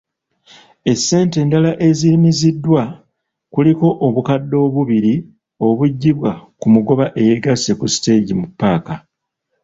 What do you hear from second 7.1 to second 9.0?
eyeegasse ku siteegi mu ppaaka.